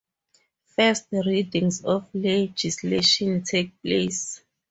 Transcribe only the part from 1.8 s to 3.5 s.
of legislation